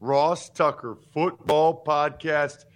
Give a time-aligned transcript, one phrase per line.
[0.00, 2.66] Ross Tucker Football Podcast.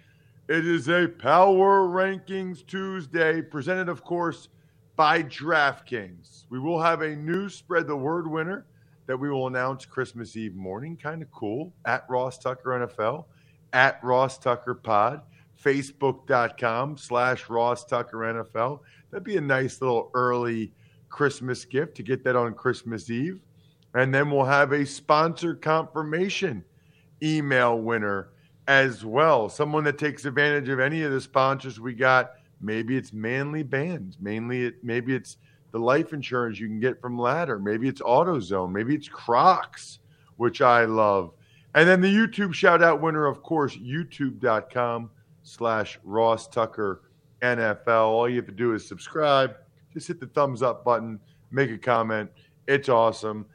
[0.49, 4.49] It is a Power Rankings Tuesday, presented, of course,
[4.97, 6.43] by DraftKings.
[6.49, 8.65] We will have a new spread the word winner
[9.07, 10.97] that we will announce Christmas Eve morning.
[10.97, 11.73] Kind of cool.
[11.85, 13.23] At Ross Tucker NFL,
[13.71, 15.21] at Ross Tucker Pod,
[15.63, 18.81] Facebook.com slash Ross Tucker NFL.
[19.11, 20.73] That'd be a nice little early
[21.07, 23.39] Christmas gift to get that on Christmas Eve.
[23.93, 26.65] And then we'll have a sponsor confirmation
[27.23, 28.29] email winner
[28.67, 29.49] as well.
[29.49, 32.33] Someone that takes advantage of any of the sponsors we got.
[32.61, 34.17] Maybe it's Manly Bands.
[34.19, 35.37] Mainly, it, maybe it's
[35.71, 37.59] the life insurance you can get from Ladder.
[37.59, 38.71] Maybe it's AutoZone.
[38.71, 39.99] Maybe it's Crocs,
[40.37, 41.33] which I love.
[41.75, 45.09] And then the YouTube shout out winner, of course, youtube.com
[45.41, 47.01] slash Ross Tucker
[47.41, 47.87] NFL.
[47.87, 49.55] All you have to do is subscribe.
[49.91, 51.19] Just hit the thumbs up button,
[51.51, 52.29] make a comment.
[52.67, 53.45] It's awesome.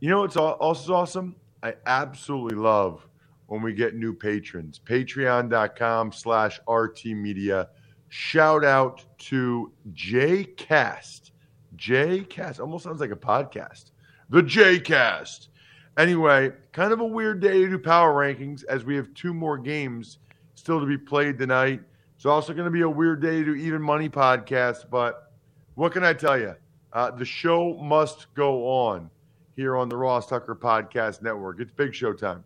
[0.00, 1.34] You know what's also awesome?
[1.62, 3.07] I absolutely love
[3.48, 4.80] when we get new patrons.
[4.84, 7.68] Patreon.com slash RT Media.
[8.08, 11.32] Shout out to J Cast.
[11.74, 13.90] J Cast almost sounds like a podcast.
[14.30, 15.48] The J Cast.
[15.96, 19.58] Anyway, kind of a weird day to do power rankings as we have two more
[19.58, 20.18] games
[20.54, 21.80] still to be played tonight.
[22.16, 25.32] It's also going to be a weird day to do even money podcast, but
[25.74, 26.54] what can I tell you?
[26.92, 29.10] Uh, the show must go on
[29.56, 31.60] here on the Ross Tucker Podcast Network.
[31.60, 32.44] It's big show time.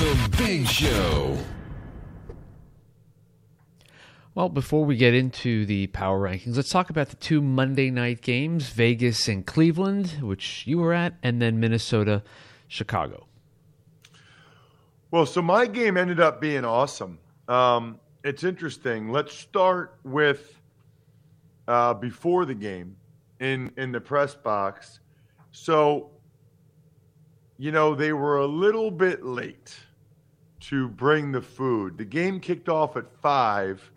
[0.00, 1.36] The Big Show.
[4.34, 8.22] Well, before we get into the power rankings, let's talk about the two Monday night
[8.22, 12.22] games Vegas and Cleveland, which you were at, and then Minnesota,
[12.66, 13.26] Chicago.
[15.10, 17.18] Well, so my game ended up being awesome.
[17.46, 19.10] Um, it's interesting.
[19.12, 20.62] Let's start with
[21.68, 22.96] uh, before the game
[23.38, 25.00] in in the press box.
[25.52, 26.10] So,
[27.58, 29.76] you know, they were a little bit late
[30.60, 31.96] to bring the food.
[31.96, 33.90] The game kicked off at five.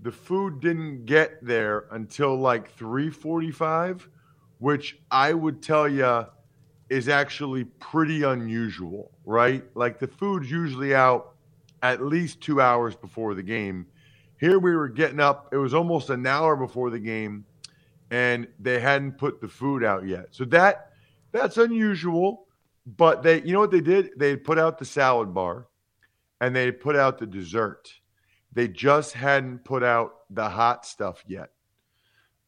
[0.00, 4.08] The food didn't get there until like three forty-five,
[4.58, 6.26] which I would tell you
[6.88, 9.64] is actually pretty unusual, right?
[9.74, 11.34] Like the food's usually out
[11.82, 13.86] at least two hours before the game.
[14.40, 17.44] Here we were getting up, it was almost an hour before the game,
[18.10, 20.26] and they hadn't put the food out yet.
[20.30, 20.92] So that
[21.32, 22.46] that's unusual.
[22.96, 24.10] But they you know what they did?
[24.16, 25.66] They put out the salad bar
[26.40, 27.92] and they put out the dessert.
[28.52, 31.50] They just hadn't put out the hot stuff yet.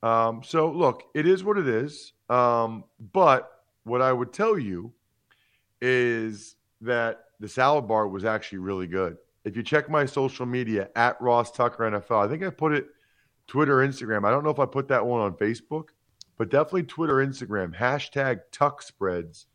[0.02, 2.12] Um, so look, it is what it is.
[2.28, 3.50] Um, but
[3.84, 4.92] what I would tell you
[5.80, 9.16] is that the salad bar was actually really good.
[9.44, 12.86] If you check my social media at Ross Tucker NFL, I think I put it
[13.46, 14.24] Twitter, Instagram.
[14.24, 15.88] I don't know if I put that one on Facebook,
[16.36, 17.74] but definitely Twitter, Instagram.
[17.74, 19.46] Hashtag Tuck Spreads.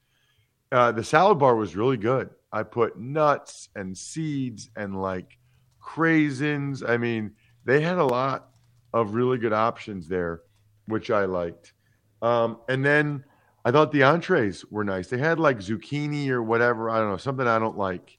[0.76, 2.30] Uh, the salad bar was really good.
[2.52, 5.38] I put nuts and seeds and like
[5.82, 6.84] craisins.
[6.86, 7.32] I mean,
[7.64, 8.50] they had a lot
[8.94, 10.42] of really good options there,
[10.88, 11.72] which I liked.
[12.22, 13.24] Um, and then
[13.64, 15.08] I thought the entrees were nice.
[15.08, 16.90] They had like zucchini or whatever.
[16.90, 18.18] I don't know, something I don't like.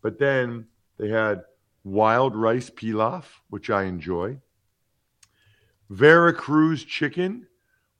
[0.00, 0.68] But then
[0.98, 1.42] they had
[1.82, 4.38] wild rice pilaf, which I enjoy.
[5.90, 7.48] Veracruz chicken,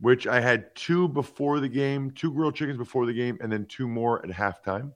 [0.00, 3.66] which I had two before the game, two grilled chickens before the game, and then
[3.66, 4.92] two more at halftime.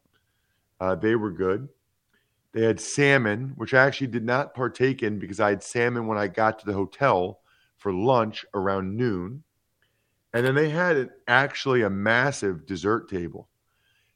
[0.79, 1.69] Uh, they were good.
[2.53, 6.19] They had salmon, which I actually did not partake in because I had salmon when
[6.19, 7.41] I got to the hotel
[7.77, 9.43] for lunch around noon.
[10.35, 13.49] And then they had an, actually a massive dessert table.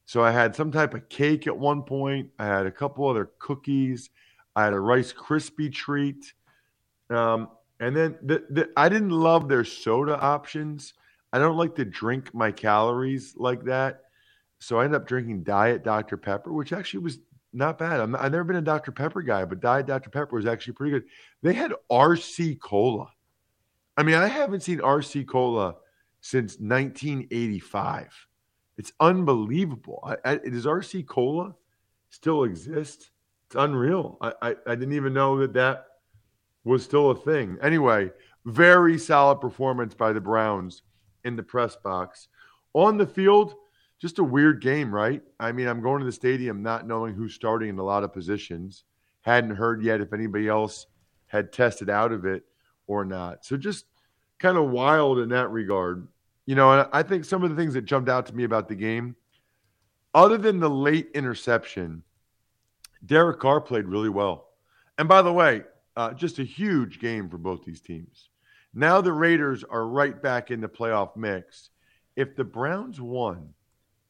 [0.05, 2.29] So I had some type of cake at one point.
[2.37, 4.09] I had a couple other cookies.
[4.55, 6.33] I had a Rice Krispie treat.
[7.09, 7.49] Um,
[7.85, 10.95] and then the, the, I didn't love their soda options.
[11.31, 14.01] I don't like to drink my calories like that.
[14.57, 16.17] So I ended up drinking Diet Dr.
[16.17, 17.19] Pepper, which actually was
[17.53, 17.99] not bad.
[17.99, 18.91] i have never been a Dr.
[18.91, 20.09] Pepper guy, but Diet Dr.
[20.09, 21.03] Pepper was actually pretty good.
[21.43, 23.11] They had RC Cola.
[23.95, 25.75] I mean, I haven't seen RC Cola
[26.21, 28.27] since 1985.
[28.79, 30.03] It's unbelievable.
[30.03, 31.53] I, I, does RC Cola
[32.09, 33.11] still exist?
[33.45, 34.17] It's unreal.
[34.21, 35.85] I, I, I didn't even know that that
[36.65, 37.57] was still a thing.
[37.61, 38.11] Anyway,
[38.45, 40.81] very solid performance by the Browns
[41.23, 42.27] in the press box.
[42.73, 43.55] On the field,
[43.99, 45.21] just a weird game, right?
[45.39, 48.11] I mean, I'm going to the stadium not knowing who's starting in a lot of
[48.11, 48.83] positions.
[49.21, 50.87] Hadn't heard yet if anybody else
[51.27, 52.43] had tested out of it
[52.87, 53.45] or not.
[53.45, 53.85] So just
[54.39, 56.07] kind of wild in that regard.
[56.45, 58.67] You know, and I think some of the things that jumped out to me about
[58.67, 59.15] the game,
[60.13, 62.03] other than the late interception,
[63.05, 64.49] Derek Carr played really well.
[64.97, 65.63] And by the way,
[65.95, 68.29] uh, just a huge game for both these teams.
[68.73, 71.69] Now the Raiders are right back in the playoff mix.
[72.15, 73.53] If the Browns won,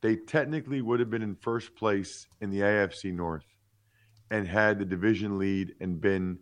[0.01, 3.45] they technically would have been in first place in the AFC North
[4.31, 6.39] and had the division lead and been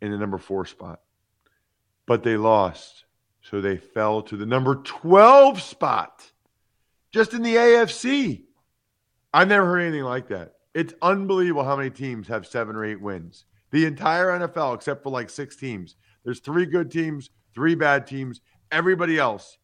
[0.00, 1.00] in the number four spot.
[2.06, 3.04] But they lost.
[3.42, 6.30] So they fell to the number 12 spot
[7.12, 8.44] just in the AFC.
[9.32, 10.54] I've never heard anything like that.
[10.74, 13.44] It's unbelievable how many teams have seven or eight wins.
[13.72, 15.96] The entire NFL, except for like six teams.
[16.24, 18.40] There's three good teams, three bad teams.
[18.70, 19.58] Everybody else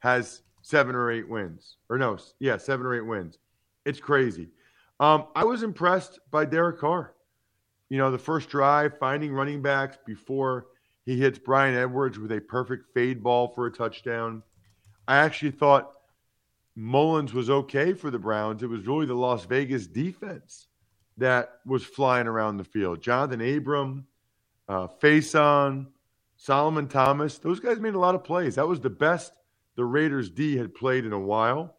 [0.00, 1.76] has seven or eight wins.
[1.88, 3.38] Or no, yeah, seven or eight wins.
[3.84, 4.48] It's crazy.
[4.98, 7.14] Um, I was impressed by Derek Carr.
[7.90, 10.66] You know, the first drive, finding running backs before
[11.04, 14.42] he hits Bryan Edwards with a perfect fade ball for a touchdown.
[15.06, 15.92] I actually thought
[16.76, 18.62] Mullens was okay for the Browns.
[18.62, 20.68] It was really the Las Vegas defense
[21.18, 23.00] that was flying around the field.
[23.00, 24.06] Johnathan Abram,
[24.68, 25.86] uh, Facyson,
[26.36, 28.56] Solomon Thomas, those guys made a lot of plays.
[28.56, 29.32] That was the best
[29.76, 31.76] the Raiders D had played in a while.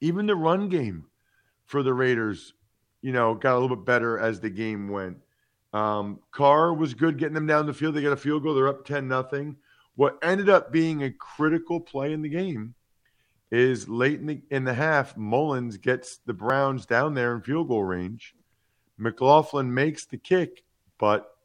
[0.00, 1.06] Even the run game
[1.66, 2.54] for the Raiders,
[3.02, 5.18] you know, got a little bit better as the game went.
[5.72, 7.94] Um, Carr was good getting them down the field.
[7.94, 8.54] They got a field goal.
[8.54, 9.56] They're up 10 nothing.
[9.96, 12.74] What ended up being a critical play in the game
[13.50, 17.68] is late in the, in the half, Mullens gets the Browns down there in field
[17.68, 18.34] goal range.
[18.98, 20.64] McLaughlin makes the kick,
[20.98, 21.36] but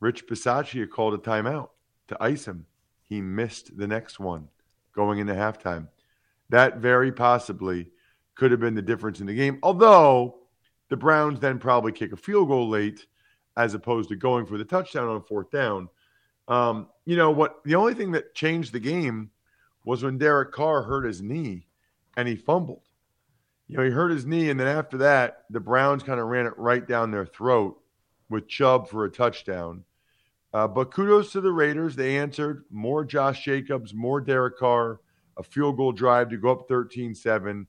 [0.00, 1.70] Rich Bisaccia called a timeout
[2.08, 2.66] to ice him.
[3.02, 4.48] He missed the next one
[4.92, 5.88] going into halftime.
[6.50, 7.88] That very possibly
[8.34, 9.58] could have been the difference in the game.
[9.62, 10.40] Although
[10.88, 13.06] the Browns then probably kick a field goal late
[13.56, 15.88] as opposed to going for the touchdown on fourth down.
[16.48, 17.62] Um, you know what?
[17.64, 19.30] The only thing that changed the game
[19.86, 21.66] was when Derek Carr hurt his knee
[22.18, 22.82] and he fumbled.
[23.68, 26.46] You know, he hurt his knee, and then after that, the Browns kind of ran
[26.46, 27.80] it right down their throat
[28.28, 29.84] with Chubb for a touchdown.
[30.52, 31.96] Uh, but kudos to the Raiders.
[31.96, 35.00] They answered more Josh Jacobs, more Derek Carr,
[35.36, 37.66] a field goal drive to go up 13 7.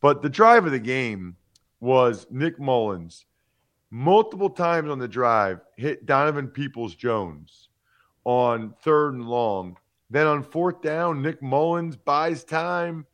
[0.00, 1.36] But the drive of the game
[1.80, 3.24] was Nick Mullens
[3.90, 7.68] multiple times on the drive, hit Donovan Peoples Jones
[8.24, 9.76] on third and long.
[10.10, 13.06] Then on fourth down, Nick Mullens buys time,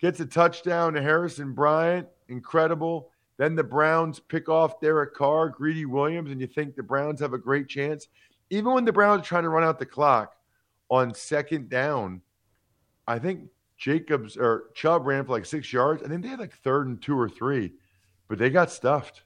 [0.00, 2.08] gets a touchdown to Harrison Bryant.
[2.28, 3.10] Incredible.
[3.36, 7.34] Then the Browns pick off Derek Carr, Greedy Williams, and you think the Browns have
[7.34, 8.08] a great chance.
[8.50, 10.36] Even when the Browns are trying to run out the clock
[10.90, 12.22] on second down,
[13.06, 16.02] I think Jacobs or Chubb ran for like six yards.
[16.02, 17.72] I think they had like third and two or three,
[18.26, 19.22] but they got stuffed.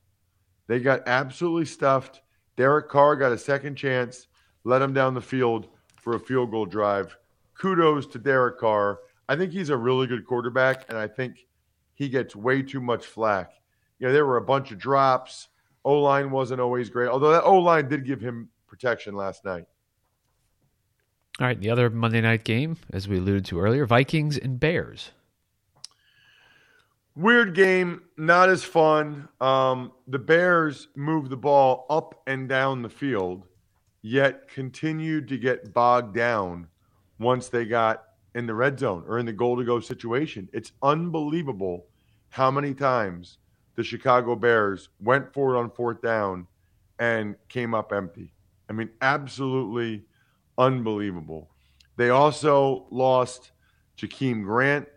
[0.67, 2.21] They got absolutely stuffed.
[2.57, 4.27] Derek Carr got a second chance,
[4.65, 5.69] let him down the field
[6.03, 7.17] for a field goal drive.
[7.55, 8.99] Kudos to Derek Carr.
[9.29, 11.47] I think he's a really good quarterback, and I think
[11.95, 13.53] he gets way too much flack.
[13.99, 15.49] You know, there were a bunch of drops.
[15.85, 19.65] O line wasn't always great, although that O line did give him protection last night.
[21.41, 25.13] All right, the other Monday night game, as we alluded to earlier, Vikings and Bears.
[27.15, 29.29] Weird game, not as fun.
[29.41, 33.47] Um, the Bears moved the ball up and down the field,
[34.03, 36.67] yet continued to get bogged down
[37.19, 38.05] once they got
[38.35, 40.49] in the red zone or in the goal to go situation.
[40.53, 41.87] It's unbelievable
[42.31, 43.39] how many times
[43.77, 46.47] the Chicago Bears went forward on fourth down
[46.99, 48.33] and came up empty.
[48.69, 50.05] I mean, absolutely
[50.59, 51.51] unbelievable.
[51.97, 53.53] They also lost
[53.97, 54.89] Jakeem Grant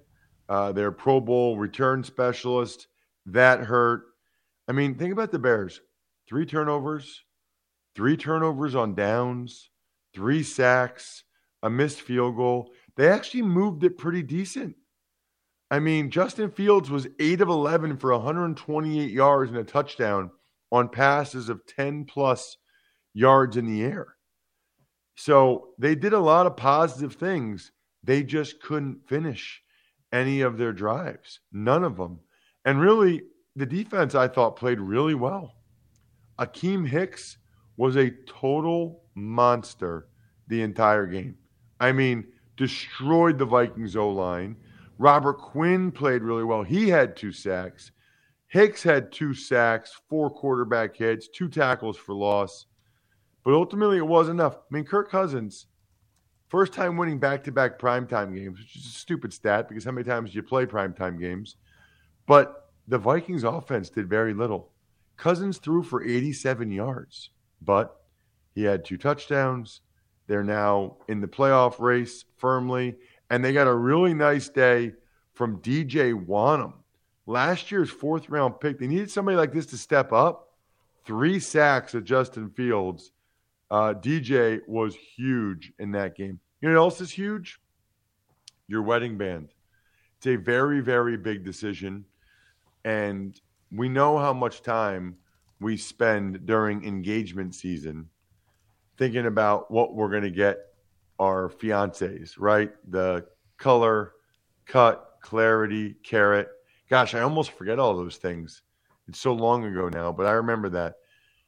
[0.49, 2.87] uh, their Pro Bowl return specialist.
[3.25, 4.03] That hurt.
[4.67, 5.81] I mean, think about the Bears
[6.27, 7.23] three turnovers,
[7.95, 9.69] three turnovers on downs,
[10.13, 11.23] three sacks,
[11.63, 12.71] a missed field goal.
[12.95, 14.75] they actually moved it pretty decent.
[15.71, 20.29] I mean, Justin Fields was 8 of 11 for 128 yards and a touchdown
[20.71, 22.57] on passes of 10 plus
[23.13, 24.15] yards in the air.
[25.15, 27.71] So they did a lot of positive things.
[28.03, 29.61] They just couldn't finish
[30.11, 32.19] any of their drives, none of them.
[32.63, 33.23] And really,
[33.55, 35.55] the defense I thought played really well.
[36.39, 37.37] Akiem Hicks
[37.77, 40.07] was a total monster
[40.47, 41.37] the entire game.
[41.79, 42.25] I mean,
[42.57, 44.55] destroyed the Vikings O line.
[44.97, 46.63] Robert Quinn played really well.
[46.63, 47.91] He had two sacks.
[48.47, 52.67] Hicks had two sacks, four quarterback hits, two tackles for loss.
[53.43, 54.55] But ultimately, it was enough.
[54.55, 55.67] I mean, Kirk Cousins,
[56.47, 59.91] first time winning back to back primetime games, which is a stupid stat because how
[59.91, 61.57] many times do you play primetime games?
[62.27, 64.71] But the Vikings offense did very little.
[65.17, 67.31] Cousins threw for 87 yards,
[67.65, 68.01] but
[68.53, 69.81] he had two touchdowns.
[70.27, 72.95] They're now in the playoff race firmly,
[73.29, 74.93] and they got a really nice day
[75.33, 76.73] from DJ Wonnum.
[77.27, 80.53] Last year's fourth round pick, they needed somebody like this to step up.
[81.05, 83.11] Three sacks at Justin Fields
[83.71, 86.39] uh, DJ was huge in that game.
[86.61, 87.59] You know what else is huge?
[88.67, 89.49] Your wedding band.
[90.17, 92.05] It's a very, very big decision.
[92.83, 93.39] And
[93.71, 95.17] we know how much time
[95.59, 98.09] we spend during engagement season
[98.97, 100.59] thinking about what we're going to get
[101.19, 102.71] our fiancés, right?
[102.89, 103.25] The
[103.57, 104.13] color,
[104.65, 106.49] cut, clarity, carat.
[106.89, 108.61] Gosh, I almost forget all those things.
[109.07, 110.95] It's so long ago now, but I remember that.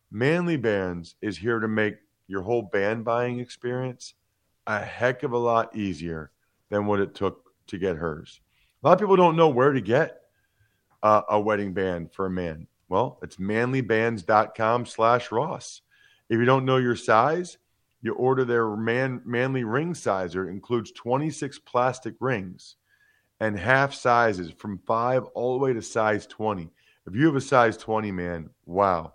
[0.09, 1.95] Manly Bands is here to make
[2.27, 4.13] your whole band buying experience
[4.67, 6.31] a heck of a lot easier
[6.69, 8.41] than what it took to get hers.
[8.83, 10.21] A lot of people don't know where to get
[11.03, 12.67] uh, a wedding band for a man.
[12.89, 15.81] Well, it's manlybands.com slash Ross.
[16.29, 17.57] If you don't know your size,
[18.01, 20.47] you order their man, manly ring sizer.
[20.47, 22.75] It includes 26 plastic rings
[23.39, 26.69] and half sizes from five all the way to size 20.
[27.05, 29.13] If you have a size 20, man, wow.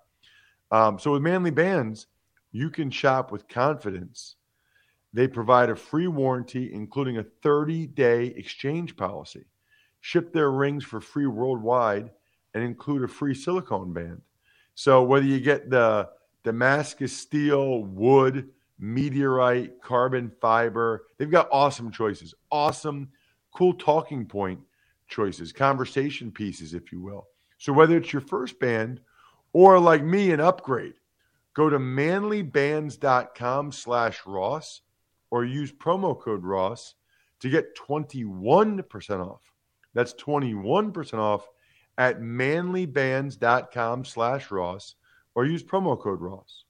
[0.70, 2.06] Um, so with manly bands,
[2.50, 4.36] you can shop with confidence.
[5.12, 9.44] They provide a free warranty, including a 30 day exchange policy.
[10.00, 12.10] Ship their rings for free worldwide
[12.54, 14.20] and include a free silicone band.
[14.74, 16.08] So whether you get the
[16.44, 22.34] Damascus steel, wood, meteorite, carbon fiber, they've got awesome choices.
[22.50, 23.08] Awesome,
[23.54, 24.60] cool talking point
[25.08, 27.28] choices, conversation pieces, if you will.
[27.58, 29.00] So whether it's your first band
[29.52, 30.94] or like me, an upgrade,
[31.54, 34.80] Go to manlybands.com slash Ross
[35.30, 36.94] or use promo code Ross
[37.40, 39.40] to get 21% off.
[39.94, 41.46] That's 21% off
[41.98, 44.94] at manlybands.com slash Ross
[45.34, 46.64] or use promo code Ross.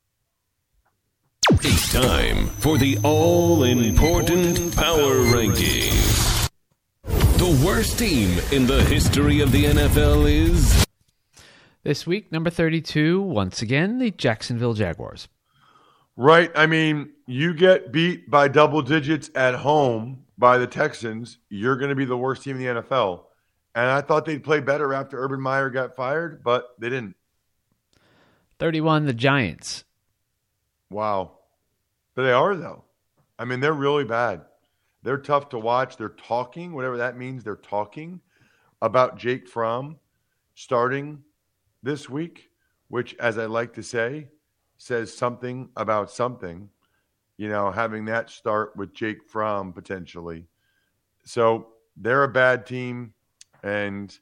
[1.50, 5.92] It's time for the all important power ranking.
[7.02, 10.86] The worst team in the history of the NFL is.
[11.82, 15.28] This week, number 32, once again, the Jacksonville Jaguars.
[16.16, 16.50] Right.
[16.54, 21.88] I mean, you get beat by double digits at home by the Texans, you're going
[21.88, 23.24] to be the worst team in the NFL.
[23.74, 27.16] And I thought they'd play better after Urban Meyer got fired, but they didn't.
[28.58, 29.84] 31, the Giants.
[30.90, 31.38] Wow.
[32.14, 32.84] But they are, though.
[33.38, 34.42] I mean, they're really bad.
[35.02, 35.96] They're tough to watch.
[35.96, 38.20] They're talking, whatever that means, they're talking
[38.82, 39.96] about Jake Fromm
[40.54, 41.22] starting
[41.82, 42.50] this week,
[42.88, 44.28] which, as I like to say,
[44.76, 46.68] says something about something.
[47.38, 50.46] You know, having that start with Jake Fromm potentially.
[51.24, 53.14] So they're a bad team,
[53.62, 54.16] and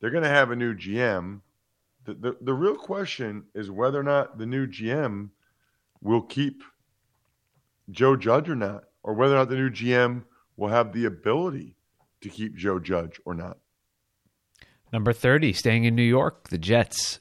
[0.00, 1.40] they're going to have a new GM.
[2.04, 5.30] The, the, the real question is whether or not the new GM
[6.00, 6.62] will keep
[7.90, 10.24] Joe Judge or not, or whether or not the new GM
[10.56, 11.76] will have the ability
[12.20, 13.58] to keep Joe Judge or not.
[14.92, 17.20] Number 30, staying in New York, the Jets.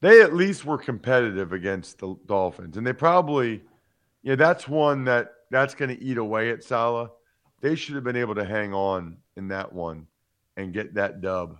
[0.00, 2.76] They at least were competitive against the Dolphins.
[2.76, 3.62] And they probably,
[4.22, 7.10] yeah, that's one that that's going to eat away at Saleh.
[7.60, 10.06] They should have been able to hang on in that one
[10.56, 11.58] and get that dub.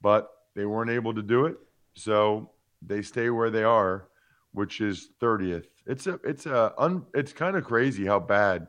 [0.00, 1.56] But they weren't able to do it.
[1.94, 4.08] So they stay where they are,
[4.52, 5.66] which is 30th.
[5.86, 8.68] It's a it's a un, it's kind of crazy how bad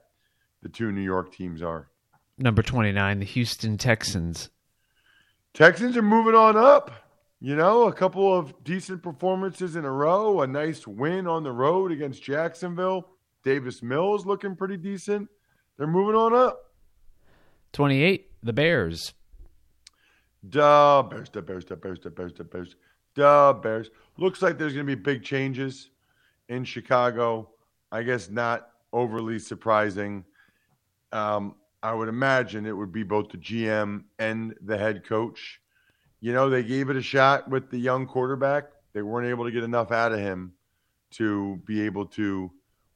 [0.62, 1.90] the two New York teams are.
[2.38, 4.50] Number 29, the Houston Texans.
[5.54, 6.92] Texans are moving on up.
[7.42, 11.52] You know, a couple of decent performances in a row, a nice win on the
[11.52, 13.08] road against Jacksonville.
[13.44, 15.30] Davis Mills looking pretty decent.
[15.78, 16.60] They're moving on up.
[17.72, 19.14] 28, the Bears.
[20.48, 22.76] Duh, Bears, the Bears, the Bears, the Bears, the Bears,
[23.62, 23.90] Bears.
[24.18, 25.90] Looks like there's going to be big changes
[26.48, 27.50] in Chicago.
[27.92, 30.24] I guess not overly surprising.
[31.12, 35.62] um, I would imagine it would be both the GM and the head coach.
[36.20, 38.66] You know, they gave it a shot with the young quarterback.
[38.92, 40.54] They weren't able to get enough out of him
[41.12, 42.52] to be able to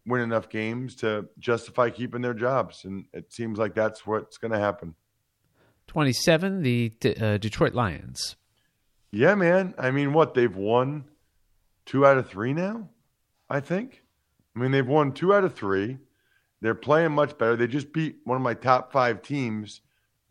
[0.06, 2.84] win enough games to justify keeping their jobs.
[2.84, 4.96] And it seems like that's what's going to happen.
[5.94, 8.36] 27, the uh, Detroit Lions.
[9.12, 9.76] Yeah, man.
[9.78, 10.34] I mean, what?
[10.34, 11.06] They've won
[11.86, 12.90] two out of three now,
[13.48, 14.02] I think.
[14.56, 16.00] I mean, they've won two out of three.
[16.62, 17.56] They're playing much better.
[17.56, 19.82] They just beat one of my top five teams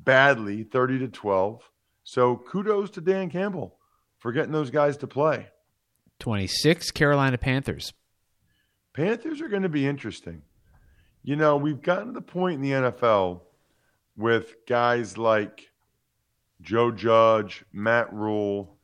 [0.01, 1.71] badly, 30 to 12.
[2.03, 3.77] So kudos to Dan Campbell
[4.19, 5.47] for getting those guys to play.
[6.19, 7.93] 26, Carolina Panthers.
[8.95, 10.43] Panthers are going to be interesting.
[11.23, 13.43] You know, we've gotten to the point in the NFL
[14.17, 15.71] with guys like
[16.61, 18.77] Joe Judge, Matt Rhule.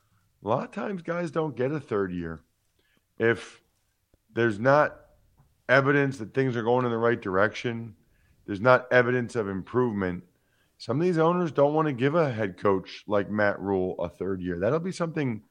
[0.44, 2.40] A lot of times, guys don't get a third year.
[3.18, 3.61] If
[4.35, 4.97] there's not
[5.68, 7.94] evidence that things are going in the right direction,
[8.47, 10.25] there's not evidence of improvement.
[10.78, 14.08] Some of these owners don't want to give a head coach like Matt Rhule a
[14.08, 14.58] third year.
[14.61, 15.42] That'll be something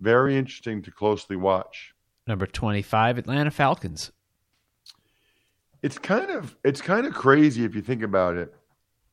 [0.00, 1.94] very interesting to closely watch.
[2.26, 4.10] Number 25, Atlanta Falcons.
[5.82, 8.54] It's kind of it's kind of crazy if you think about it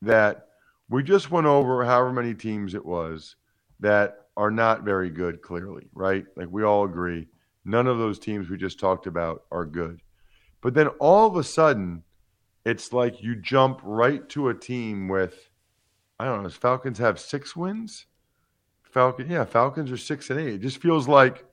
[0.02, 0.46] that
[0.88, 3.36] we just went over however many teams it was
[3.80, 6.24] that are not very good clearly, right?
[6.36, 7.28] Like we all agree.
[7.64, 10.00] None of those teams we just talked about are good.
[10.60, 12.02] But then all of a sudden
[12.64, 15.50] it's like you jump right to a team with
[16.20, 18.06] I don't know, Falcons have 6 wins?
[18.82, 20.54] Falcon, yeah, Falcons are 6 and 8.
[20.54, 21.44] It just feels like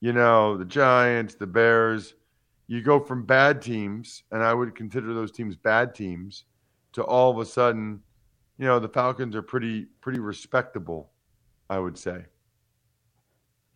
[0.00, 2.14] you know, the Giants, the Bears,
[2.68, 6.44] you go from bad teams, and I would consider those teams bad teams,
[6.92, 8.00] to all of a sudden,
[8.58, 11.10] you know, the Falcons are pretty pretty respectable,
[11.70, 12.24] I would say.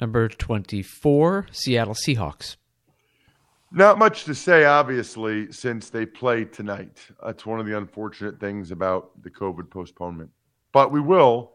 [0.00, 2.57] Number 24, Seattle Seahawks.
[3.71, 6.99] Not much to say, obviously, since they play tonight.
[7.25, 10.31] That's one of the unfortunate things about the COVID postponement.
[10.73, 11.52] But we will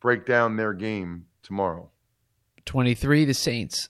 [0.00, 1.90] break down their game tomorrow.
[2.66, 3.88] 23, the Saints.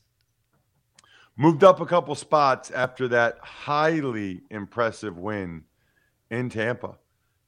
[1.36, 5.64] Moved up a couple spots after that highly impressive win
[6.30, 6.96] in Tampa.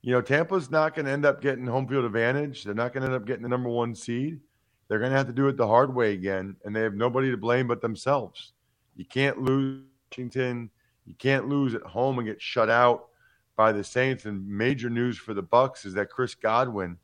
[0.02, 2.64] You know, Tampa's not going to end up getting home field advantage.
[2.64, 4.40] They're not going to end up getting the number one seed.
[4.88, 7.30] They're going to have to do it the hard way again, and they have nobody
[7.30, 8.52] to blame but themselves.
[8.96, 10.70] You can't lose Washington.
[11.06, 13.08] You can't lose at home and get shut out
[13.56, 14.24] by the Saints.
[14.24, 16.98] And major news for the Bucks is that Chris Godwin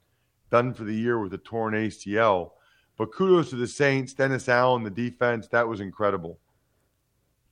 [0.51, 2.53] done for the year with a torn ACL.
[2.97, 5.49] But kudos to the Saints, Dennis Allen, the defense.
[5.49, 6.39] That was incredible.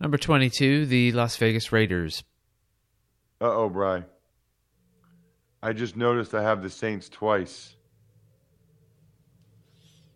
[0.00, 2.24] Number 22, the Las Vegas Raiders.
[3.40, 4.04] Uh oh, Bry.
[5.64, 7.74] I just noticed I have the Saints twice.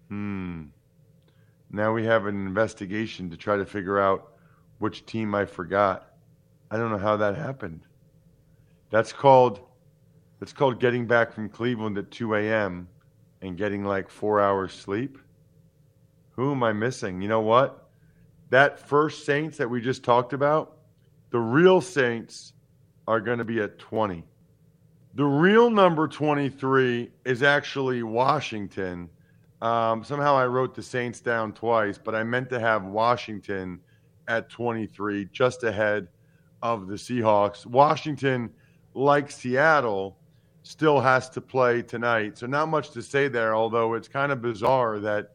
[0.08, 0.64] Hmm.
[1.70, 4.34] Now we have an investigation to try to figure out
[4.78, 6.12] which team I forgot.
[6.70, 7.80] I don't know how that happened.
[8.90, 9.61] That's called
[10.38, 12.87] that's called getting back from Cleveland at 2 a.m.
[13.42, 15.18] and getting like four hours sleep.
[16.37, 17.20] Who am I missing?
[17.20, 17.88] You know what?
[18.50, 20.78] that first Saints that we just talked about,
[21.30, 22.54] the real Saints
[23.06, 24.24] are going to be at 20.
[25.14, 29.08] The real number 23 is actually Washington.
[29.62, 33.80] Um, somehow I wrote the Saints down twice, but I meant to have Washington
[34.28, 36.08] at 23, just ahead
[36.62, 37.66] of the Seahawks.
[37.66, 38.50] Washington,
[38.94, 40.18] like Seattle,
[40.62, 42.36] still has to play tonight.
[42.36, 45.34] So, not much to say there, although it's kind of bizarre that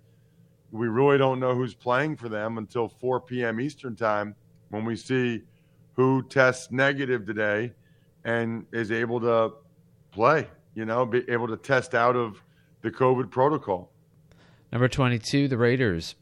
[0.71, 3.59] we really don't know who's playing for them until 4 p.m.
[3.59, 4.35] Eastern time
[4.69, 5.41] when we see
[5.93, 7.73] who tests negative today
[8.23, 9.53] and is able to
[10.13, 12.41] play, you know, be able to test out of
[12.81, 13.91] the COVID protocol.
[14.71, 16.15] Number 22, the Raiders.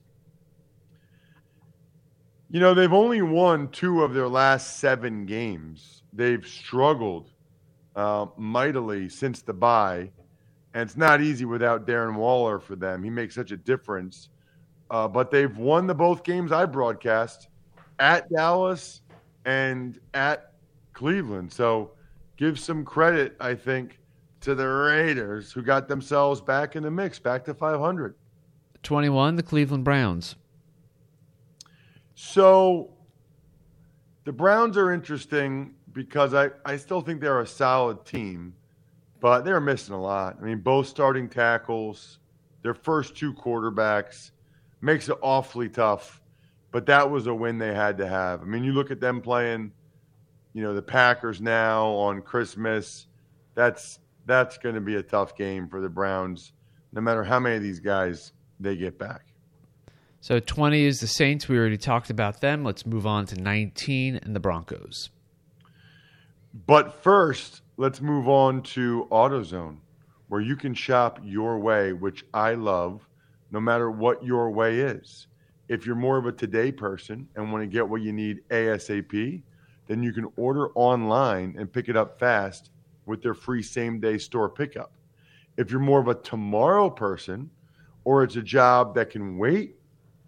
[2.49, 6.03] You know, they've only won two of their last seven games.
[6.11, 7.29] They've struggled
[7.95, 10.11] uh, mightily since the bye.
[10.73, 13.03] And it's not easy without Darren Waller for them.
[13.03, 14.29] He makes such a difference
[14.91, 17.47] uh, but they've won the both games I broadcast
[17.99, 19.01] at Dallas
[19.45, 20.51] and at
[20.93, 21.51] Cleveland.
[21.51, 21.91] So
[22.41, 23.99] give some credit, I think,
[24.39, 28.15] to the Raiders who got themselves back in the mix, back to 500.
[28.81, 30.35] 21, the Cleveland Browns.
[32.15, 32.93] So
[34.23, 38.55] the Browns are interesting because I, I still think they're a solid team,
[39.19, 40.37] but they're missing a lot.
[40.41, 42.17] I mean, both starting tackles,
[42.63, 44.31] their first two quarterbacks
[44.81, 46.19] makes it awfully tough.
[46.71, 48.41] But that was a win they had to have.
[48.41, 49.73] I mean, you look at them playing,
[50.53, 53.07] you know, the Packers now on Christmas.
[53.55, 56.53] That's that's going to be a tough game for the Browns,
[56.93, 59.25] no matter how many of these guys they get back.
[60.19, 61.47] So 20 is the Saints.
[61.47, 62.63] We already talked about them.
[62.63, 65.09] Let's move on to 19 and the Broncos.
[66.67, 69.77] But first, let's move on to AutoZone,
[70.27, 73.07] where you can shop your way, which I love,
[73.51, 75.27] no matter what your way is.
[75.69, 79.41] If you're more of a today person and want to get what you need ASAP,
[79.91, 82.69] then you can order online and pick it up fast
[83.05, 84.93] with their free same day store pickup.
[85.57, 87.49] If you're more of a tomorrow person
[88.05, 89.75] or it's a job that can wait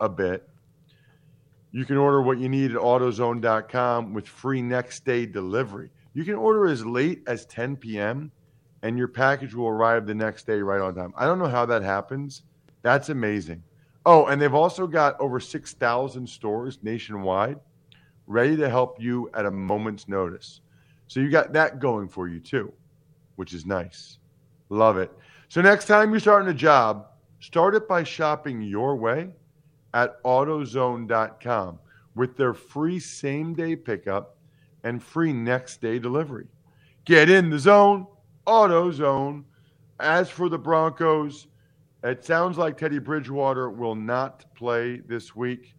[0.01, 0.49] a bit,
[1.71, 5.91] you can order what you need at AutoZone.com with free next day delivery.
[6.13, 8.33] You can order as late as 10 p.m.
[8.81, 11.13] and your package will arrive the next day right on time.
[11.15, 12.43] I don't know how that happens.
[12.81, 13.63] That's amazing.
[14.05, 17.61] Oh, and they've also got over 6,000 stores nationwide
[18.27, 20.61] ready to help you at a moment's notice.
[21.07, 22.71] So you got that going for you too,
[23.35, 24.19] which is nice.
[24.69, 25.11] Love it.
[25.49, 27.07] So next time you're starting a job,
[27.39, 29.29] start it by shopping your way
[29.93, 31.79] at AutoZone.com
[32.15, 34.37] with their free same day pickup
[34.83, 36.47] and free next day delivery.
[37.05, 38.07] Get in the zone,
[38.47, 39.43] AutoZone.
[39.99, 41.47] As for the Broncos,
[42.03, 45.75] it sounds like Teddy Bridgewater will not play this week.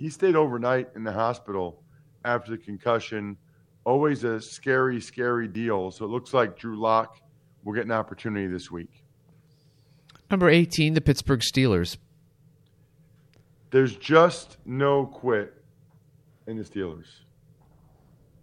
[0.00, 1.82] He stayed overnight in the hospital
[2.24, 3.36] after the concussion.
[3.84, 5.90] Always a scary, scary deal.
[5.90, 7.20] So it looks like Drew Lock
[7.64, 9.04] will get an opportunity this week.
[10.30, 11.98] Number 18, the Pittsburgh Steelers.
[13.70, 15.52] There's just no quit
[16.46, 17.08] in the Steelers.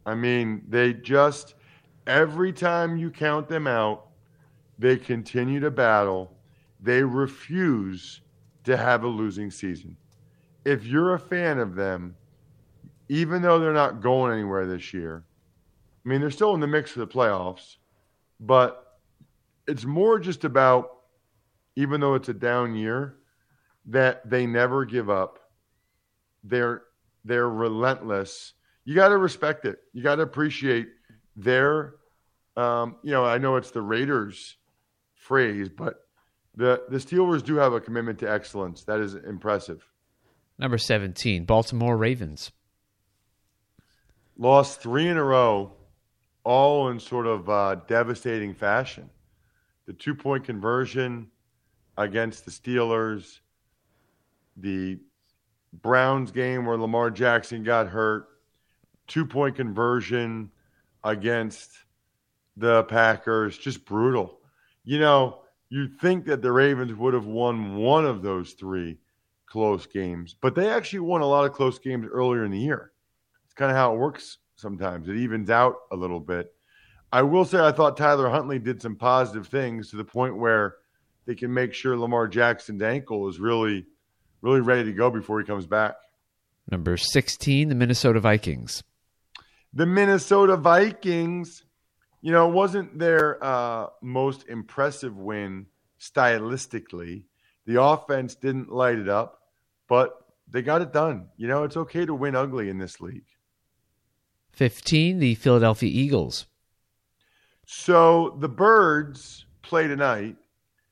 [0.05, 1.55] I mean, they just,
[2.05, 4.09] every time you count them out,
[4.77, 6.31] they continue to battle.
[6.79, 8.21] They refuse
[8.65, 9.97] to have a losing season.
[10.67, 12.13] If you're a fan of them,
[13.07, 15.23] even though they're not going anywhere this year,
[16.05, 17.77] I mean, they're still in the mix for the playoffs,
[18.41, 18.99] but
[19.65, 20.89] it's more just about,
[21.77, 23.15] even though it's a down year,
[23.85, 25.39] that they never give up.
[26.43, 26.83] They're
[27.23, 28.51] they're relentless.
[28.83, 29.79] You got to respect it.
[29.93, 30.89] You got to appreciate
[31.37, 31.95] their.
[32.57, 34.57] Um, you know, I know it's the Raiders
[35.13, 36.07] phrase, but
[36.57, 38.83] the the Steelers do have a commitment to excellence.
[38.83, 39.81] That is impressive.
[40.59, 42.51] Number 17, Baltimore Ravens.
[44.37, 45.73] Lost three in a row,
[46.43, 49.09] all in sort of uh, devastating fashion.
[49.85, 51.27] The two point conversion
[51.97, 53.39] against the Steelers,
[54.55, 54.99] the
[55.73, 58.27] Browns game where Lamar Jackson got hurt,
[59.07, 60.51] two point conversion
[61.03, 61.71] against
[62.57, 64.39] the Packers, just brutal.
[64.83, 68.97] You know, you'd think that the Ravens would have won one of those three
[69.47, 72.91] close games, but they actually won a lot of close games earlier in the year.
[73.45, 75.07] It's kind of how it works sometimes.
[75.07, 76.53] It evens out a little bit.
[77.11, 80.75] I will say I thought Tyler Huntley did some positive things to the point where
[81.25, 83.85] they can make sure Lamar Jackson's ankle is really,
[84.41, 85.95] really ready to go before he comes back.
[86.69, 88.83] Number 16, the Minnesota Vikings.
[89.73, 91.63] The Minnesota Vikings,
[92.21, 95.67] you know, wasn't their uh, most impressive win
[95.99, 97.23] stylistically.
[97.67, 99.41] The offense didn't light it up,
[99.87, 101.27] but they got it done.
[101.37, 103.27] You know, it's okay to win ugly in this league.
[104.53, 106.47] 15, the Philadelphia Eagles.
[107.65, 110.37] So the Birds play tonight.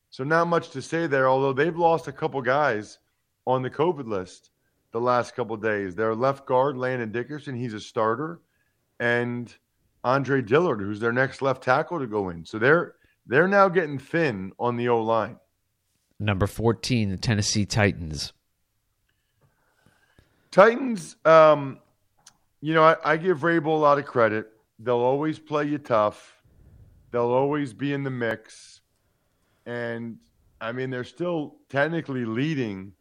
[0.10, 3.00] So not much to say there, although they've lost a couple guys
[3.48, 4.52] on the COVID list
[4.92, 5.96] the last couple days.
[5.96, 8.42] Their left guard, Landon Dickerson, he's a starter,
[9.00, 9.54] and
[10.04, 12.46] Andre Dillard, who's their next left tackle to go in.
[12.46, 15.38] So they're they're now getting thin on the O line.
[16.20, 18.32] Number 14, the Tennessee Titans.
[20.52, 21.80] Titans, um,
[22.62, 24.48] you know, I, I give Vrabel a lot of credit.
[24.80, 26.42] They'll always play you tough.
[27.12, 28.82] They'll always be in the mix.
[29.66, 30.18] And
[30.62, 32.94] I mean, they're still technically leading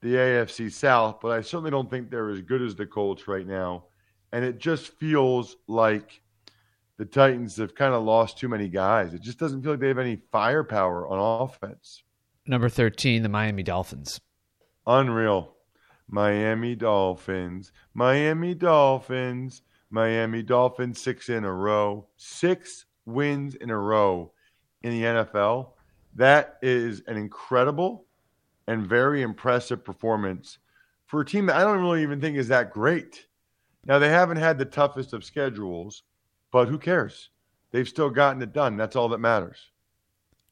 [0.00, 3.46] the AFC South, but I certainly don't think they're as good as the Colts right
[3.46, 3.84] now.
[4.32, 6.22] And it just feels like
[6.96, 9.14] the Titans have kind of lost too many guys.
[9.14, 12.04] It just doesn't feel like they have any firepower on offense.
[12.50, 14.20] Number 13, the Miami Dolphins.
[14.84, 15.54] Unreal.
[16.08, 17.70] Miami Dolphins.
[17.94, 19.62] Miami Dolphins.
[19.88, 22.08] Miami Dolphins, six in a row.
[22.16, 24.32] Six wins in a row
[24.82, 25.74] in the NFL.
[26.16, 28.06] That is an incredible
[28.66, 30.58] and very impressive performance
[31.06, 33.26] for a team that I don't really even think is that great.
[33.86, 36.02] Now, they haven't had the toughest of schedules,
[36.50, 37.30] but who cares?
[37.70, 38.76] They've still gotten it done.
[38.76, 39.70] That's all that matters.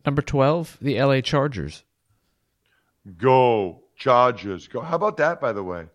[0.06, 1.82] Number 12, the LA Chargers.
[3.16, 4.68] Go, Chargers.
[4.68, 4.80] Go.
[4.80, 5.86] How about that, by the way?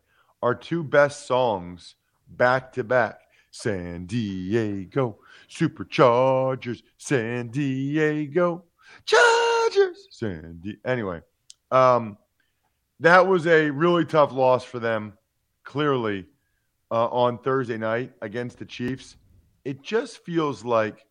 [0.42, 1.96] Our two best songs
[2.28, 3.20] back to back.
[3.52, 8.66] San Diego, Superchargers, San Diego,
[9.06, 10.80] Chargers, San Diego.
[10.86, 11.22] Anyway,
[11.70, 12.18] um,
[13.00, 15.14] that was a really tough loss for them,
[15.64, 16.26] clearly,
[16.90, 19.18] uh, on Thursday night against the Chiefs.
[19.66, 21.06] It just feels like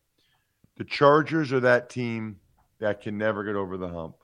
[0.75, 2.41] The Chargers are that team
[2.79, 4.15] that can never get over the hump.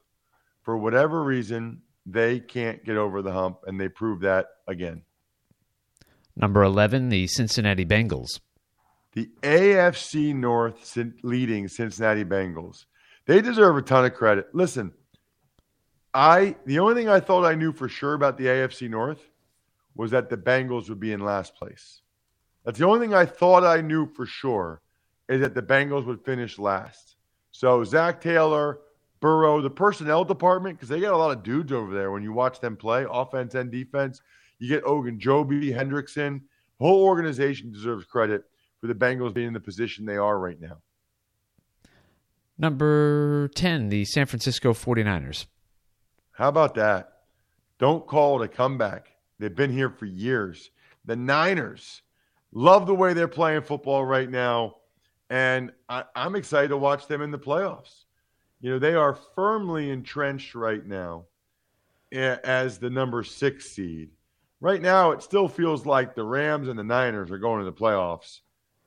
[0.69, 5.01] For whatever reason, they can't get over the hump, and they prove that again.
[6.35, 8.39] Number 11, the Cincinnati Bengals.
[9.13, 12.85] The AFC North leading Cincinnati Bengals.
[13.25, 14.53] They deserve a ton of credit.
[14.53, 14.93] Listen,
[16.13, 19.27] I the only thing I thought I knew for sure about the AFC North
[19.95, 22.01] was that the Bengals would be in last place.
[22.63, 24.83] That's the only thing I thought I knew for sure
[25.27, 27.15] is that the Bengals would finish last.
[27.49, 28.81] So Zac Taylor,
[29.19, 32.31] Burrow, the personnel department, because they got a lot of dudes over there when you
[32.31, 34.21] watch them play, offense and defense.
[34.59, 36.41] You get Ogunjobi, Hendrickson.
[36.79, 38.43] Whole organization deserves credit
[38.79, 40.77] for the Bengals being in the position they are right now.
[42.57, 45.45] Number 10, the San Francisco 49ers.
[46.31, 47.19] How about that?
[47.79, 49.15] Don't call it a comeback.
[49.39, 50.71] They've been here for years.
[51.05, 52.01] The Niners
[52.51, 54.75] love the way they're playing football right now.
[55.29, 58.03] And I, am excited to watch them in the playoffs.
[58.61, 61.25] You know, they are firmly entrenched right now
[62.11, 64.09] as the number six seed.
[64.61, 67.71] Right now, it still feels like the Rams and the Niners are going to the
[67.71, 68.41] playoffs,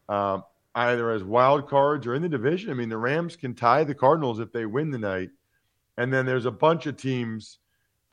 [0.08, 2.70] um, either as wild cards or in the division.
[2.70, 5.30] I mean, the Rams can tie the Cardinals if they win tonight.
[5.96, 7.58] And then there's a bunch of teams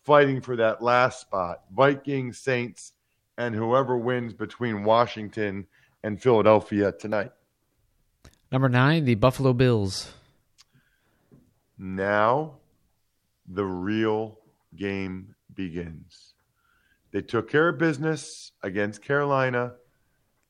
[0.04, 2.93] fighting for that last spot Vikings, Saints,
[3.38, 5.67] and whoever wins between Washington
[6.04, 7.32] and Philadelphia tonight.
[8.52, 10.13] Number nine, the Buffalo Bills.
[11.82, 12.58] Now
[13.48, 14.39] the real
[14.76, 16.34] game begins.
[17.12, 19.76] They took care of business against Carolina,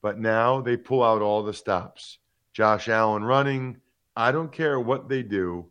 [0.02, 2.18] but now they pull out all the stops.
[2.52, 3.78] Josh Allen running.
[4.16, 5.68] I don't care what they do.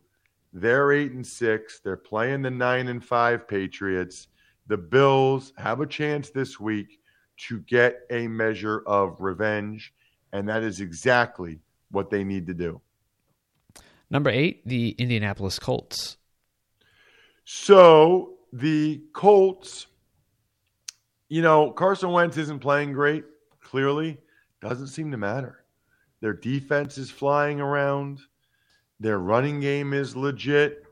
[0.53, 1.79] They're eight and six.
[1.79, 4.29] They're playing the nine and five Patriots.
[4.67, 6.99] The Bills have a chance this week
[7.47, 9.93] to get a measure of revenge,
[10.31, 11.59] and that is exactly
[11.91, 12.81] what they need to do.
[14.11, 16.17] Number eight, the Indianapolis Colts.
[17.45, 19.87] So the Colts,
[21.27, 23.23] you know, Carson Wentz isn't playing great,
[23.61, 24.17] clearly.
[24.61, 25.63] Doesn't seem to matter.
[26.21, 28.19] Their defense is flying around.
[28.99, 30.83] Their running game is legit.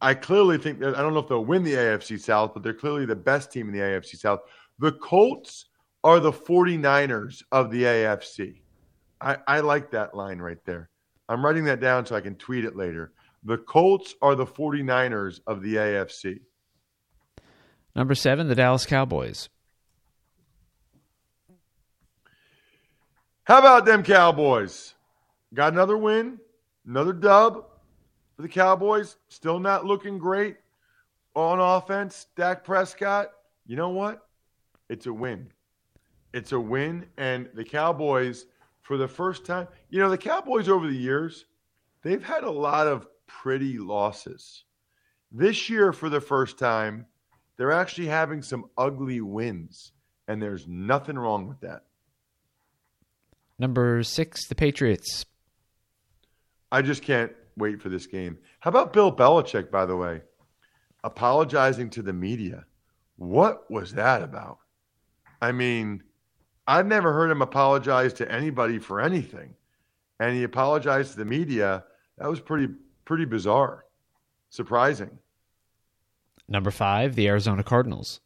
[0.00, 2.72] I clearly think that I don't know if they'll win the AFC South, but they're
[2.72, 4.40] clearly the best team in the AFC South.
[4.78, 5.66] The Colts
[6.04, 8.62] are the 49ers of the AFC.
[9.20, 10.89] I, I like that line right there.
[11.30, 13.12] I'm writing that down so I can tweet it later.
[13.44, 16.40] The Colts are the 49ers of the AFC.
[17.94, 19.48] Number seven, the Dallas Cowboys.
[23.44, 24.94] How about them Cowboys?
[25.54, 26.40] Got another win?
[26.84, 27.64] Another dub
[28.34, 29.16] for the Cowboys.
[29.28, 30.56] Still not looking great
[31.36, 32.26] on offense.
[32.36, 33.30] Dak Prescott,
[33.66, 34.26] you know what?
[34.88, 35.52] It's a win.
[36.34, 37.06] It's a win.
[37.18, 38.46] And the Cowboys,
[38.90, 41.44] for the first time, you know, the Cowboys over the years,
[42.02, 44.64] they've had a lot of pretty losses.
[45.30, 47.06] This year, for the first time,
[47.56, 49.92] they're actually having some ugly wins.
[50.26, 51.84] And there's nothing wrong with that.
[53.60, 55.24] Number six, the Patriots.
[56.72, 58.38] I just can't wait for this game.
[58.58, 60.22] How about Bill Belichick, by the way,
[61.04, 62.64] apologizing to the media?
[63.18, 64.58] What was that about?
[65.40, 66.02] I mean,
[66.70, 69.56] I've never heard him apologize to anybody for anything.
[70.20, 71.82] And he apologized to the media.
[72.16, 72.72] That was pretty
[73.04, 73.86] pretty bizarre.
[74.50, 75.18] Surprising.
[76.46, 78.20] Number 5, the Arizona Cardinals.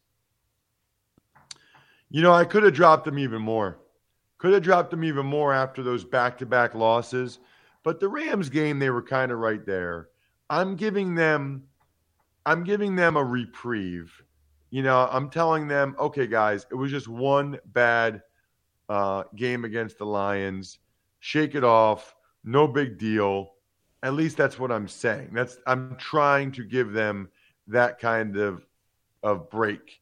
[2.11, 3.79] You know, I could have dropped them even more.
[4.37, 7.39] Could have dropped them even more after those back-to-back losses.
[7.81, 10.09] But the Rams game, they were kind of right there.
[10.51, 11.63] I'm giving them,
[12.45, 14.21] I'm giving them a reprieve.
[14.69, 18.21] You know, I'm telling them, okay, guys, it was just one bad
[18.89, 20.79] uh, game against the Lions.
[21.19, 22.15] Shake it off.
[22.43, 23.51] No big deal.
[24.03, 25.29] At least that's what I'm saying.
[25.33, 27.29] That's I'm trying to give them
[27.67, 28.65] that kind of
[29.23, 30.01] of break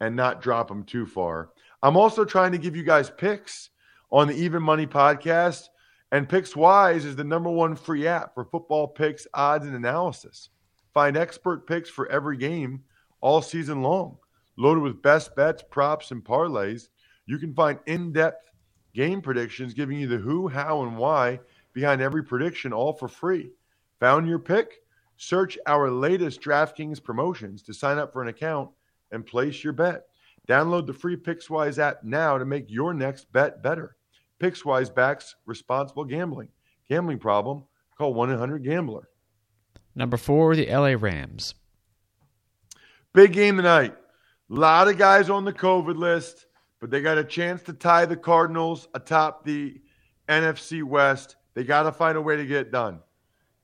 [0.00, 1.50] and not drop them too far.
[1.82, 3.70] I'm also trying to give you guys picks
[4.10, 5.68] on the Even Money podcast
[6.14, 10.50] and PicksWise is the number one free app for football picks, odds, and analysis.
[10.92, 12.84] Find expert picks for every game
[13.20, 14.18] all season long.
[14.56, 16.86] Loaded with best bets, props, and parlays,
[17.26, 18.50] you can find in depth
[18.94, 21.40] game predictions giving you the who, how, and why
[21.72, 23.50] behind every prediction, all for free.
[24.00, 24.82] Found your pick?
[25.16, 28.70] Search our latest DraftKings promotions to sign up for an account
[29.10, 30.04] and place your bet.
[30.48, 33.96] Download the free PicksWise app now to make your next bet better.
[34.40, 36.48] PicksWise backs responsible gambling.
[36.88, 37.64] Gambling problem?
[37.96, 39.08] Call 1 800 Gambler.
[39.94, 41.54] Number four, the LA Rams.
[43.12, 43.94] Big game tonight.
[44.50, 46.46] A lot of guys on the COVID list,
[46.84, 49.80] but they got a chance to tie the Cardinals atop the
[50.28, 51.36] NFC West.
[51.54, 53.00] They got to find a way to get it done.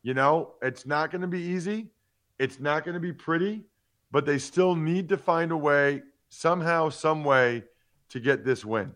[0.02, 1.90] You know, it's not going to be easy.
[2.38, 3.66] It's not going to be pretty,
[4.10, 7.64] but they still need to find a way, somehow, some way,
[8.08, 8.94] to get this win.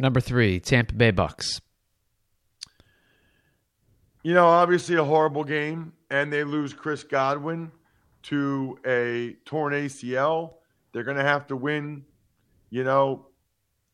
[0.00, 1.60] Number three, Tampa Bay Bucks.
[4.22, 7.70] You know, obviously a horrible game, and they lose Chris Godwin
[8.22, 10.54] to a torn ACL.
[10.92, 12.06] They're going to have to win,
[12.70, 13.26] you know,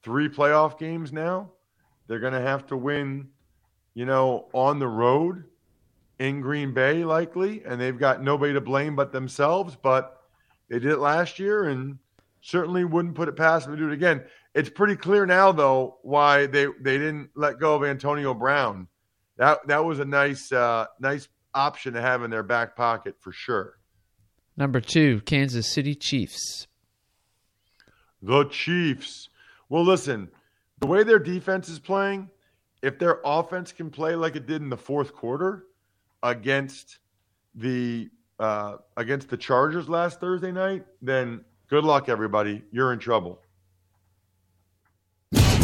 [0.03, 1.51] three playoff games now.
[2.07, 3.29] They're going to have to win,
[3.95, 5.45] you know, on the road
[6.19, 9.77] in Green Bay, likely, and they've got nobody to blame but themselves.
[9.81, 10.21] But
[10.69, 11.99] they did it last year, and
[12.41, 14.23] certainly wouldn't put it past them to do it again.
[14.55, 18.87] It's pretty clear now, though, why they they didn't let go of Antonio Brown.
[19.37, 23.33] That that was a nice uh, nice option to have in their back pocket for
[23.33, 23.79] sure.
[24.57, 26.69] Number two, Kansas City Chiefs.
[28.25, 29.29] The Chiefs.
[29.69, 30.31] Well, listen,
[30.79, 32.31] the way their defense is playing,
[32.83, 35.67] if their offense can play like it did in the fourth quarter
[36.23, 36.99] against
[37.55, 38.09] the
[38.39, 42.63] uh, against the Chargers last Thursday night, then good luck, everybody.
[42.73, 43.41] You're in trouble.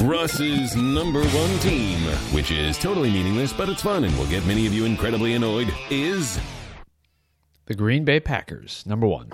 [0.03, 1.99] Ross's number one team,
[2.33, 5.73] which is totally meaningless, but it's fun and will get many of you incredibly annoyed,
[5.90, 6.38] is
[7.66, 9.31] the Green Bay Packers, number one.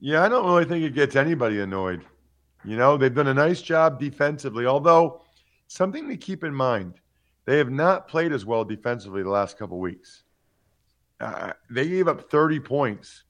[0.00, 2.02] Yeah, I don't really think it gets anybody annoyed.
[2.64, 5.22] You know, they've done a nice job defensively, although
[5.66, 6.94] something to keep in mind
[7.44, 10.22] they have not played as well defensively the last couple weeks.
[11.20, 13.24] Uh, they gave up 30 points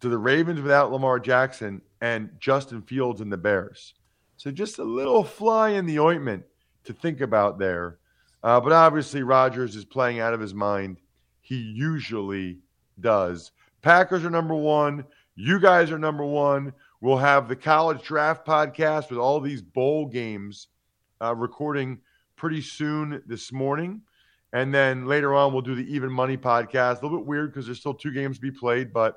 [0.00, 3.94] to the Ravens without Lamar Jackson and Justin Fields and the Bears.
[4.36, 6.44] So just a little fly in the ointment
[6.84, 7.98] to think about there.
[8.42, 10.98] Uh, but obviously, Rodgers is playing out of his mind.
[11.40, 12.58] He usually
[13.00, 13.52] does.
[13.82, 15.04] Packers are number one.
[15.34, 16.72] You guys are number one.
[17.00, 20.68] We'll have the college draft podcast with all these bowl games
[21.20, 21.98] uh, recording
[22.36, 24.02] pretty soon this morning.
[24.52, 27.00] And then later on, we'll do the Even Money podcast.
[27.00, 29.16] A little bit weird because there's still two games to be played, but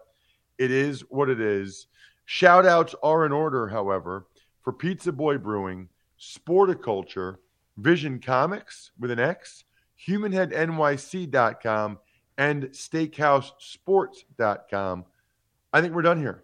[0.57, 1.87] it is what it is.
[2.25, 4.25] Shout outs are in order, however
[4.69, 5.89] for Pizza Boy Brewing,
[6.19, 7.37] Sporticulture,
[7.77, 9.63] Vision Comics with an X,
[10.07, 11.97] HumanHeadNYC.com,
[12.37, 15.05] and SteakhouseSports.com.
[15.73, 16.43] I think we're done here.